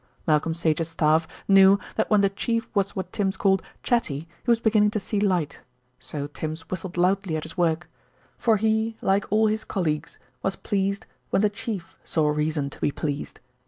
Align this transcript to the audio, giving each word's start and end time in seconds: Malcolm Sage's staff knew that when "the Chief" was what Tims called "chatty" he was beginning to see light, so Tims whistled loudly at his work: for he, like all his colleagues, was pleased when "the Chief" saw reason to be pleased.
Malcolm 0.25 0.55
Sage's 0.55 0.87
staff 0.89 1.27
knew 1.47 1.77
that 1.95 2.09
when 2.09 2.21
"the 2.21 2.29
Chief" 2.31 2.67
was 2.73 2.95
what 2.95 3.13
Tims 3.13 3.37
called 3.37 3.61
"chatty" 3.83 4.21
he 4.43 4.49
was 4.49 4.59
beginning 4.59 4.89
to 4.89 4.99
see 4.99 5.19
light, 5.19 5.59
so 5.99 6.25
Tims 6.25 6.61
whistled 6.71 6.97
loudly 6.97 7.37
at 7.37 7.43
his 7.43 7.55
work: 7.55 7.87
for 8.35 8.57
he, 8.57 8.97
like 9.03 9.27
all 9.31 9.45
his 9.45 9.63
colleagues, 9.63 10.17
was 10.41 10.55
pleased 10.55 11.05
when 11.29 11.43
"the 11.43 11.51
Chief" 11.51 11.99
saw 12.03 12.29
reason 12.29 12.71
to 12.71 12.79
be 12.81 12.91
pleased. 12.91 13.41